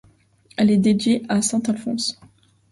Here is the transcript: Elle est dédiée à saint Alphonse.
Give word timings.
Elle 0.57 0.71
est 0.71 0.77
dédiée 0.79 1.21
à 1.29 1.43
saint 1.43 1.61
Alphonse. 1.67 2.19